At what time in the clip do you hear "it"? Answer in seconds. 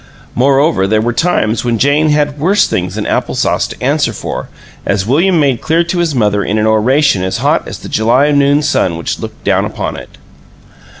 9.95-10.17